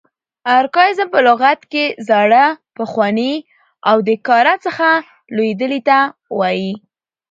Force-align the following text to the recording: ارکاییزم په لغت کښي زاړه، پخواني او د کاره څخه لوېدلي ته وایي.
ارکاییزم 0.59 1.07
په 1.13 1.19
لغت 1.27 1.59
کښي 1.71 1.85
زاړه، 2.07 2.45
پخواني 2.77 3.33
او 3.89 3.97
د 4.07 4.09
کاره 4.27 4.53
څخه 4.65 4.87
لوېدلي 5.35 5.79
ته 5.87 5.97
وایي. 6.39 6.73